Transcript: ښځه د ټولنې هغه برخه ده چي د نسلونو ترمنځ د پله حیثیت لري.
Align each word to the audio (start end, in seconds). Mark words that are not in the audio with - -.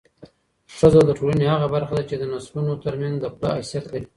ښځه 0.77 1.01
د 1.05 1.09
ټولنې 1.19 1.45
هغه 1.53 1.67
برخه 1.75 1.93
ده 1.97 2.03
چي 2.09 2.15
د 2.17 2.23
نسلونو 2.33 2.73
ترمنځ 2.83 3.15
د 3.19 3.25
پله 3.39 3.53
حیثیت 3.57 3.85
لري. 3.91 4.05